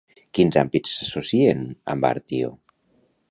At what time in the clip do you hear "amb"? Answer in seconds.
1.95-2.09